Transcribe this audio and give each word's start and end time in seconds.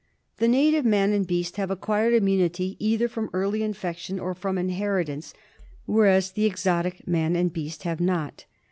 The 0.37 0.47
native 0.47 0.83
man 0.83 1.13
and 1.13 1.27
beast 1.27 1.57
have 1.57 1.69
acquired 1.69 2.15
immunity 2.15 2.75
either 2.79 3.07
from 3.07 3.29
early 3.33 3.61
infection 3.61 4.19
or 4.19 4.33
from 4.33 4.57
inheritance, 4.57 5.31
whereas 5.85 6.31
the 6.31 6.45
exotic 6.45 7.07
man 7.07 7.35
and 7.35 7.53
beast 7.53 7.83
have 7.83 7.99
not. 8.01 8.45